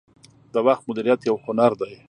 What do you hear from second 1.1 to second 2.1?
یو هنر دی.